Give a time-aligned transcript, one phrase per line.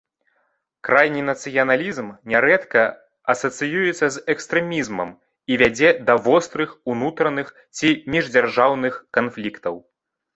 [0.87, 2.85] Крайні нацыяналізм нярэдка
[3.33, 5.11] асацыюецца з экстрэмізмам
[5.53, 9.75] і вядзе да вострых унутраных ці міждзяржаўных канфліктаў.